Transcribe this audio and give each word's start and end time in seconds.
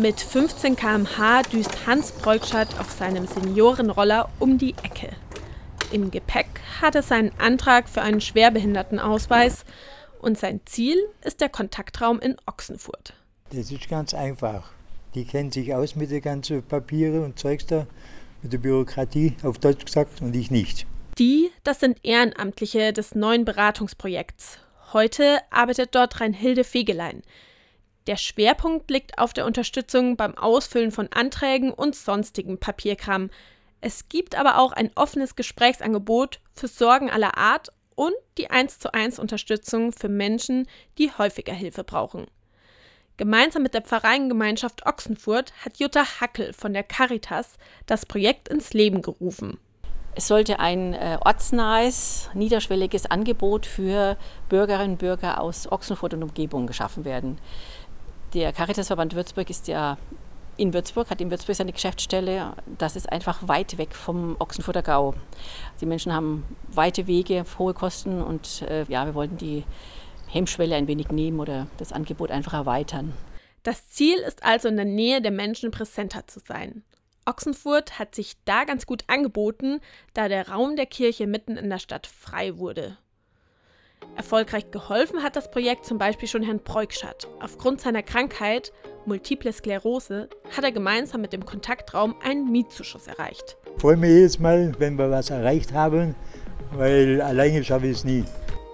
Mit 0.00 0.18
15 0.18 0.76
km/h 0.76 1.42
düst 1.42 1.86
Hans 1.86 2.12
Breukschat 2.12 2.80
auf 2.80 2.90
seinem 2.90 3.26
Seniorenroller 3.26 4.30
um 4.38 4.56
die 4.56 4.70
Ecke. 4.82 5.10
Im 5.92 6.10
Gepäck 6.10 6.46
hat 6.80 6.94
er 6.94 7.02
seinen 7.02 7.32
Antrag 7.38 7.86
für 7.86 8.00
einen 8.00 8.22
Schwerbehindertenausweis 8.22 9.66
und 10.18 10.38
sein 10.38 10.62
Ziel 10.64 10.96
ist 11.22 11.42
der 11.42 11.50
Kontaktraum 11.50 12.18
in 12.18 12.36
Ochsenfurt. 12.46 13.12
Das 13.50 13.70
ist 13.70 13.90
ganz 13.90 14.14
einfach. 14.14 14.72
Die 15.14 15.26
kennen 15.26 15.52
sich 15.52 15.74
aus 15.74 15.96
mit 15.96 16.10
den 16.10 16.22
ganzen 16.22 16.62
Papiere 16.62 17.20
und 17.20 17.38
Zeugs 17.38 17.66
da, 17.66 17.86
mit 18.40 18.54
der 18.54 18.58
Bürokratie, 18.58 19.34
auf 19.42 19.58
Deutsch 19.58 19.84
gesagt, 19.84 20.22
und 20.22 20.34
ich 20.34 20.50
nicht. 20.50 20.86
Die, 21.18 21.50
das 21.62 21.78
sind 21.78 21.98
Ehrenamtliche 22.02 22.94
des 22.94 23.14
neuen 23.14 23.44
Beratungsprojekts. 23.44 24.60
Heute 24.94 25.40
arbeitet 25.50 25.94
dort 25.94 26.22
Reinhilde 26.22 26.64
Fegelein. 26.64 27.20
Der 28.10 28.16
Schwerpunkt 28.16 28.90
liegt 28.90 29.18
auf 29.18 29.32
der 29.32 29.46
Unterstützung 29.46 30.16
beim 30.16 30.36
Ausfüllen 30.36 30.90
von 30.90 31.06
Anträgen 31.12 31.72
und 31.72 31.94
sonstigem 31.94 32.58
Papierkram. 32.58 33.30
Es 33.80 34.08
gibt 34.08 34.34
aber 34.34 34.58
auch 34.58 34.72
ein 34.72 34.90
offenes 34.96 35.36
Gesprächsangebot 35.36 36.40
für 36.52 36.66
Sorgen 36.66 37.08
aller 37.08 37.38
Art 37.38 37.68
und 37.94 38.14
die 38.36 38.50
1 38.50 38.80
zu 38.80 38.92
1 38.92 39.20
Unterstützung 39.20 39.92
für 39.92 40.08
Menschen, 40.08 40.66
die 40.98 41.12
häufiger 41.12 41.52
Hilfe 41.52 41.84
brauchen. 41.84 42.26
Gemeinsam 43.16 43.62
mit 43.62 43.74
der 43.74 43.82
Pfarreiengemeinschaft 43.82 44.86
Ochsenfurt 44.86 45.52
hat 45.64 45.78
Jutta 45.78 46.20
Hackel 46.20 46.52
von 46.52 46.72
der 46.72 46.82
Caritas 46.82 47.58
das 47.86 48.06
Projekt 48.06 48.48
ins 48.48 48.72
Leben 48.72 49.02
gerufen. 49.02 49.56
Es 50.16 50.26
sollte 50.26 50.58
ein 50.58 50.94
äh, 50.94 51.18
ortsnahes, 51.24 52.28
niederschwelliges 52.34 53.06
Angebot 53.06 53.64
für 53.64 54.16
Bürgerinnen 54.48 54.94
und 54.94 54.98
Bürger 54.98 55.40
aus 55.40 55.70
Ochsenfurt 55.70 56.14
und 56.14 56.24
Umgebung 56.24 56.66
geschaffen 56.66 57.04
werden. 57.04 57.38
Der 58.32 58.52
Caritasverband 58.52 59.14
Würzburg 59.14 59.50
ist 59.50 59.66
ja 59.66 59.98
in 60.56 60.72
Würzburg, 60.72 61.10
hat 61.10 61.20
in 61.20 61.30
Würzburg 61.30 61.56
seine 61.56 61.72
Geschäftsstelle. 61.72 62.52
Das 62.78 62.94
ist 62.94 63.10
einfach 63.10 63.48
weit 63.48 63.76
weg 63.76 63.94
vom 63.94 64.36
Ochsenfurter 64.38 64.82
Gau. 64.82 65.14
Die 65.80 65.86
Menschen 65.86 66.12
haben 66.12 66.44
weite 66.68 67.06
Wege, 67.06 67.44
hohe 67.58 67.74
Kosten 67.74 68.22
und 68.22 68.62
äh, 68.62 68.84
ja, 68.84 69.04
wir 69.06 69.14
wollten 69.14 69.36
die 69.36 69.64
Hemmschwelle 70.28 70.76
ein 70.76 70.86
wenig 70.86 71.08
nehmen 71.08 71.40
oder 71.40 71.66
das 71.78 71.92
Angebot 71.92 72.30
einfach 72.30 72.52
erweitern. 72.52 73.14
Das 73.64 73.88
Ziel 73.88 74.18
ist 74.18 74.44
also 74.44 74.68
in 74.68 74.76
der 74.76 74.84
Nähe 74.84 75.20
der 75.20 75.32
Menschen 75.32 75.72
präsenter 75.72 76.26
zu 76.26 76.40
sein. 76.40 76.84
Ochsenfurt 77.26 77.98
hat 77.98 78.14
sich 78.14 78.36
da 78.44 78.64
ganz 78.64 78.86
gut 78.86 79.04
angeboten, 79.08 79.80
da 80.14 80.28
der 80.28 80.48
Raum 80.48 80.76
der 80.76 80.86
Kirche 80.86 81.26
mitten 81.26 81.56
in 81.56 81.68
der 81.68 81.78
Stadt 81.78 82.06
frei 82.06 82.56
wurde. 82.58 82.96
Erfolgreich 84.16 84.70
geholfen 84.70 85.22
hat 85.22 85.36
das 85.36 85.50
Projekt 85.50 85.86
zum 85.86 85.98
Beispiel 85.98 86.28
schon 86.28 86.42
Herrn 86.42 86.60
Breukschat. 86.60 87.26
Aufgrund 87.40 87.80
seiner 87.80 88.02
Krankheit, 88.02 88.72
Multiple 89.06 89.52
Sklerose, 89.52 90.28
hat 90.54 90.64
er 90.64 90.72
gemeinsam 90.72 91.20
mit 91.20 91.32
dem 91.32 91.44
Kontaktraum 91.44 92.14
einen 92.22 92.50
Mietzuschuss 92.50 93.06
erreicht. 93.06 93.56
Ich 93.76 93.80
freue 93.80 93.96
mich 93.96 94.10
jedes 94.10 94.38
Mal, 94.38 94.72
wenn 94.78 94.98
wir 94.98 95.10
was 95.10 95.30
erreicht 95.30 95.72
haben, 95.72 96.14
weil 96.72 97.20
alleine 97.22 97.64
schaffe 97.64 97.86
ich 97.86 97.98
es 97.98 98.04
nie. 98.04 98.24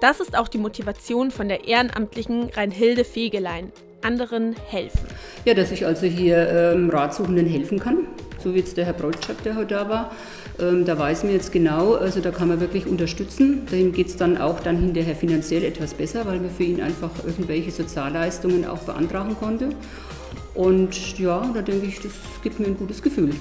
Das 0.00 0.20
ist 0.20 0.36
auch 0.36 0.48
die 0.48 0.58
Motivation 0.58 1.30
von 1.30 1.48
der 1.48 1.66
ehrenamtlichen 1.66 2.50
Reinhilde 2.50 3.04
Fegelein. 3.04 3.72
Anderen 4.02 4.54
helfen. 4.68 5.06
Ja, 5.44 5.54
dass 5.54 5.70
ich 5.70 5.86
also 5.86 6.06
hier 6.06 6.48
ähm, 6.48 6.90
Ratsuchenden 6.90 7.46
helfen 7.46 7.78
kann, 7.78 8.06
so 8.42 8.52
wie 8.52 8.58
jetzt 8.58 8.76
der 8.76 8.84
Herr 8.84 8.92
Breutschak, 8.92 9.42
der 9.42 9.56
heute 9.56 9.74
da 9.74 9.88
war. 9.88 10.12
Ähm, 10.58 10.84
da 10.86 10.98
weiß 10.98 11.24
man 11.24 11.32
jetzt 11.32 11.52
genau, 11.52 11.94
also 11.94 12.20
da 12.20 12.30
kann 12.30 12.48
man 12.48 12.60
wirklich 12.60 12.86
unterstützen. 12.86 13.66
Dem 13.66 13.92
geht 13.92 14.08
es 14.08 14.16
dann 14.16 14.38
auch 14.38 14.60
dann 14.60 14.78
hinterher 14.78 15.14
finanziell 15.14 15.64
etwas 15.64 15.92
besser, 15.92 16.24
weil 16.24 16.40
man 16.40 16.50
für 16.50 16.64
ihn 16.64 16.80
einfach 16.80 17.10
irgendwelche 17.24 17.70
Sozialleistungen 17.70 18.64
auch 18.64 18.78
beantragen 18.78 19.36
konnte. 19.38 19.70
Und 20.54 21.18
ja, 21.18 21.46
da 21.52 21.60
denke 21.60 21.86
ich, 21.86 22.00
das 22.00 22.12
gibt 22.42 22.58
mir 22.58 22.66
ein 22.66 22.76
gutes 22.78 23.02
Gefühl. 23.02 23.34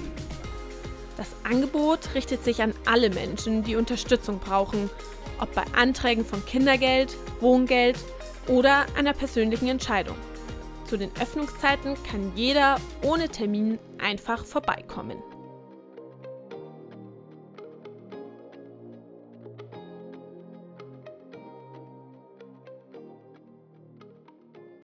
Das 1.16 1.30
Angebot 1.50 2.14
richtet 2.14 2.44
sich 2.44 2.62
an 2.62 2.74
alle 2.86 3.10
Menschen, 3.10 3.64
die 3.64 3.78
Unterstützung 3.78 4.40
brauchen, 4.40 4.90
ob 5.40 5.54
bei 5.56 5.64
Anträgen 5.74 6.26
von 6.26 6.46
Kindergeld, 6.46 7.16
Wohngeld 7.40 7.98
oder 8.48 8.86
einer 8.98 9.14
persönlichen 9.14 9.70
Entscheidung. 9.70 10.18
Zu 10.84 10.98
den 10.98 11.10
Öffnungszeiten 11.22 11.96
kann 12.10 12.34
jeder 12.36 12.76
ohne 13.02 13.30
Termin 13.30 13.80
einfach 13.98 14.44
vorbeikommen. 14.44 15.18